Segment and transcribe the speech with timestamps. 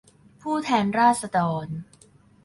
[0.41, 1.67] ผู้แทนราษฎร